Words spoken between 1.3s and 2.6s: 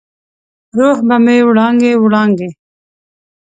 وړانګې، وړانګې،